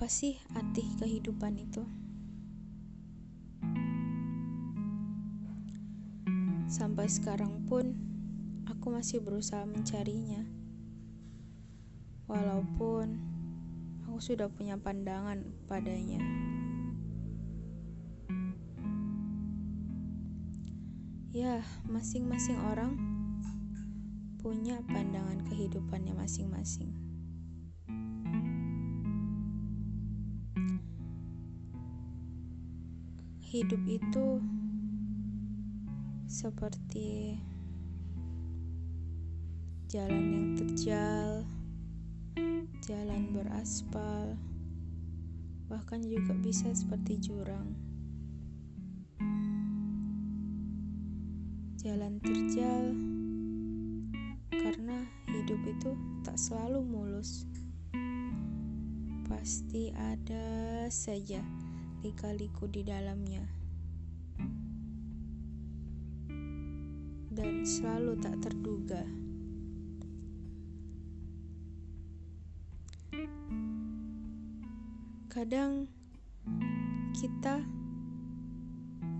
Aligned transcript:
Apa 0.00 0.08
sih 0.08 0.40
arti 0.56 0.80
kehidupan 0.96 1.60
itu? 1.60 1.84
Sampai 6.72 7.04
sekarang 7.04 7.68
pun 7.68 7.92
aku 8.64 8.96
masih 8.96 9.20
berusaha 9.20 9.60
mencarinya. 9.68 10.40
Walaupun 12.32 13.20
aku 14.08 14.16
sudah 14.24 14.48
punya 14.48 14.80
pandangan 14.80 15.44
padanya. 15.68 16.24
Ya, 21.28 21.60
masing-masing 21.84 22.56
orang 22.72 22.96
punya 24.40 24.80
pandangan 24.88 25.44
kehidupannya 25.44 26.16
masing-masing. 26.16 27.09
Hidup 33.50 33.82
itu 33.82 34.38
seperti 36.30 37.34
jalan 39.90 40.22
yang 40.30 40.48
terjal, 40.54 41.42
jalan 42.78 43.34
beraspal, 43.34 44.38
bahkan 45.66 45.98
juga 45.98 46.30
bisa 46.38 46.70
seperti 46.70 47.18
jurang. 47.18 47.74
Jalan 51.82 52.22
terjal 52.22 52.94
karena 54.54 55.02
hidup 55.26 55.58
itu 55.66 55.98
tak 56.22 56.38
selalu 56.38 56.86
mulus. 56.86 57.50
Pasti 59.26 59.90
ada 59.90 60.86
saja 60.86 61.42
lika-liku 62.00 62.64
di 62.64 62.80
dalamnya. 62.80 63.44
Dan 67.30 67.64
selalu 67.64 68.16
tak 68.20 68.36
terduga. 68.40 69.04
Kadang 75.30 75.86
kita 77.14 77.62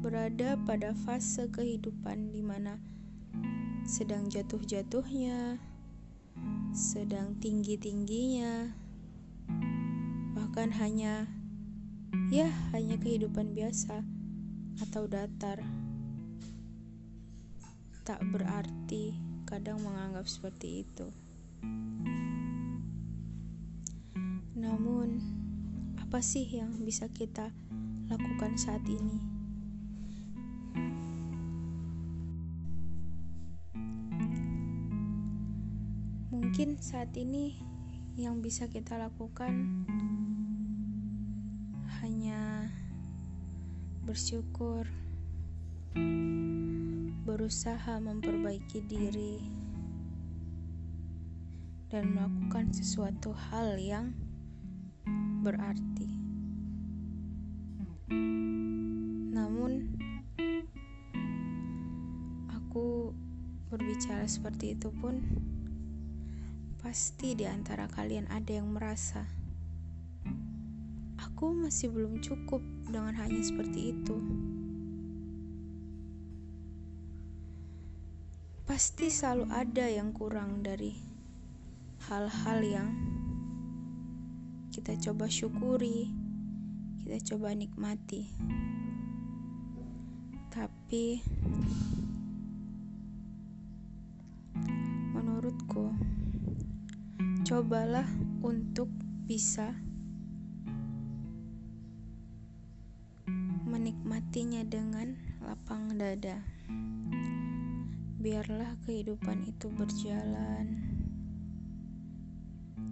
berada 0.00 0.56
pada 0.64 0.96
fase 1.06 1.46
kehidupan 1.52 2.32
di 2.34 2.42
mana 2.42 2.80
sedang 3.86 4.26
jatuh-jatuhnya, 4.26 5.60
sedang 6.72 7.36
tinggi-tingginya, 7.38 8.74
bahkan 10.34 10.72
hanya 10.74 11.39
ya 12.30 12.46
hanya 12.74 12.94
kehidupan 12.98 13.54
biasa 13.54 14.02
atau 14.86 15.06
datar. 15.10 15.62
Tak 18.06 18.22
berarti 18.30 19.14
kadang 19.46 19.82
menganggap 19.82 20.26
seperti 20.26 20.86
itu. 20.86 21.10
Namun, 24.54 25.22
apa 25.98 26.22
sih 26.22 26.46
yang 26.46 26.74
bisa 26.82 27.06
kita 27.10 27.50
lakukan 28.10 28.54
saat 28.58 28.82
ini? 28.86 29.18
Mungkin 36.30 36.82
saat 36.82 37.14
ini 37.14 37.58
yang 38.18 38.42
bisa 38.42 38.66
kita 38.66 38.98
lakukan 38.98 39.86
bersyukur, 44.10 44.90
berusaha 47.22 48.02
memperbaiki 48.02 48.82
diri, 48.82 49.38
dan 51.94 52.10
melakukan 52.10 52.74
sesuatu 52.74 53.30
hal 53.30 53.78
yang 53.78 54.10
berarti. 55.46 56.10
Namun, 59.30 59.94
aku 62.50 63.14
berbicara 63.70 64.26
seperti 64.26 64.74
itu 64.74 64.90
pun 64.90 65.22
Pasti 66.82 67.38
di 67.38 67.46
antara 67.46 67.86
kalian 67.86 68.26
ada 68.32 68.56
yang 68.56 68.72
merasa, 68.72 69.28
aku 71.20 71.52
masih 71.52 71.92
belum 71.92 72.24
cukup 72.24 72.79
dengan 72.90 73.14
hanya 73.14 73.38
seperti 73.38 73.94
itu. 73.94 74.16
Pasti 78.66 79.10
selalu 79.10 79.46
ada 79.50 79.86
yang 79.86 80.10
kurang 80.14 80.62
dari 80.62 80.94
hal-hal 82.06 82.58
yang 82.62 82.88
kita 84.70 84.94
coba 85.10 85.26
syukuri, 85.26 86.10
kita 87.02 87.18
coba 87.34 87.54
nikmati. 87.54 88.30
Tapi 90.50 91.22
menurutku, 95.14 95.94
cobalah 97.42 98.06
untuk 98.42 98.90
bisa 99.26 99.89
menikmatinya 104.30 104.62
dengan 104.62 105.18
lapang 105.42 105.90
dada. 105.98 106.38
Biarlah 108.22 108.78
kehidupan 108.86 109.42
itu 109.50 109.66
berjalan 109.74 110.86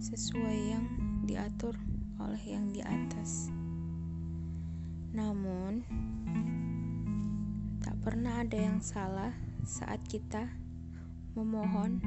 sesuai 0.03 0.57
yang 0.75 0.83
diatur 1.23 1.79
oleh 2.19 2.43
yang 2.43 2.75
di 2.75 2.83
atas. 2.83 3.47
Namun, 5.15 5.87
tak 7.87 7.95
pernah 8.03 8.43
ada 8.43 8.59
yang 8.59 8.83
salah 8.83 9.31
saat 9.63 10.03
kita 10.11 10.43
memohon 11.39 12.03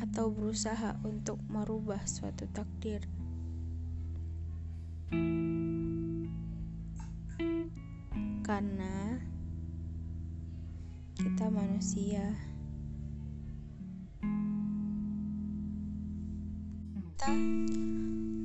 atau 0.00 0.32
berusaha 0.32 0.96
untuk 1.04 1.36
merubah 1.52 2.00
suatu 2.08 2.48
takdir. 2.56 3.04
Karena 8.50 9.14
kita 11.14 11.46
manusia. 11.54 12.34
Kita 16.98 17.30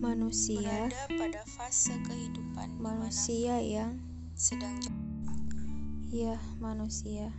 manusia 0.05 0.93
pada 1.09 1.41
fase 1.49 1.97
kehidupan 2.05 2.77
manusia 2.77 3.57
yang 3.57 3.97
sedang 4.37 4.77
ya 6.13 6.37
manusia 6.61 7.33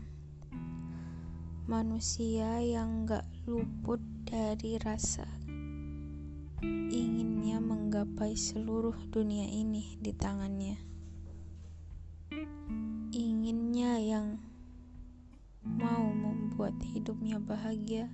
manusia 1.71 2.51
yang 2.67 3.07
gak 3.07 3.31
luput 3.47 4.03
dari 4.27 4.75
rasa 4.83 5.23
inginnya 6.67 7.63
menggapai 7.63 8.35
seluruh 8.35 8.99
dunia 9.15 9.47
ini 9.55 9.95
di 10.03 10.11
tangannya. 10.11 10.96
Mau 15.75 16.15
membuat 16.15 16.79
hidupnya 16.87 17.43
bahagia. 17.43 18.07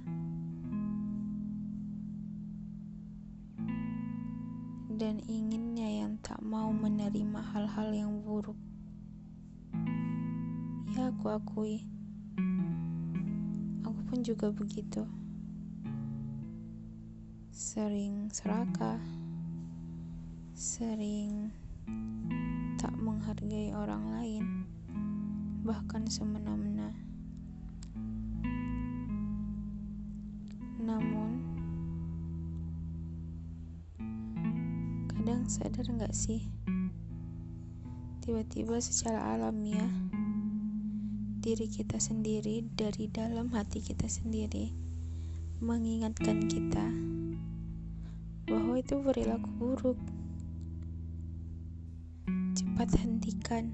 Dan 4.89 5.21
inginnya 5.29 6.09
yang 6.09 6.17
tak 6.25 6.41
mau 6.41 6.73
menerima 6.73 7.41
hal-hal 7.53 7.93
yang 7.93 8.25
buruk. 8.25 8.57
Ya, 10.97 11.13
aku 11.13 11.29
akui. 11.29 11.85
Aku 13.85 14.01
pun 14.09 14.25
juga 14.25 14.49
begitu 14.49 15.05
sering 17.53 18.33
serakah, 18.33 18.97
sering 20.57 21.53
tak 22.81 22.97
menghargai 22.97 23.77
orang 23.77 24.09
lain, 24.09 24.45
bahkan 25.61 26.09
semena-mena. 26.09 27.12
Namun, 30.83 31.31
kadang 35.07 35.47
sadar 35.47 35.87
gak 35.87 36.11
sih, 36.11 36.51
tiba-tiba 38.19 38.83
secara 38.83 39.39
alamiah 39.39 39.95
diri 41.39 41.71
kita 41.71 42.03
sendiri 42.03 42.67
dari 42.75 43.07
dalam 43.07 43.55
hati 43.55 43.79
kita 43.79 44.11
sendiri 44.11 44.75
mengingatkan 45.63 46.51
kita 46.51 46.87
bahwa 48.51 48.75
itu 48.75 48.99
perilaku 48.99 49.51
buruk, 49.63 49.99
dapat 52.59 52.99
hentikan 52.99 53.71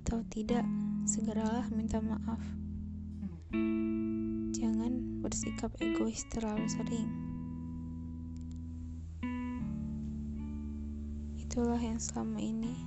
atau 0.00 0.24
tidak, 0.32 0.64
segeralah 1.04 1.68
minta 1.68 2.00
maaf. 2.00 2.40
Jangan 4.54 5.22
bersikap 5.22 5.74
egois 5.82 6.22
terlalu 6.30 6.70
sering. 6.70 7.10
Itulah 11.34 11.82
yang 11.82 11.98
selama 11.98 12.38
ini 12.38 12.78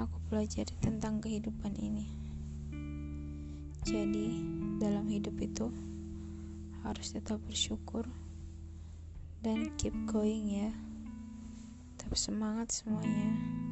aku 0.00 0.16
pelajari 0.32 0.72
tentang 0.80 1.20
kehidupan 1.20 1.76
ini. 1.76 2.08
Jadi, 3.84 4.40
dalam 4.80 5.04
hidup 5.12 5.36
itu 5.44 5.68
harus 6.80 7.12
tetap 7.12 7.36
bersyukur 7.44 8.08
dan 9.44 9.76
keep 9.76 9.92
going 10.08 10.64
ya. 10.64 10.72
Tetap 12.00 12.16
semangat 12.16 12.72
semuanya. 12.72 13.63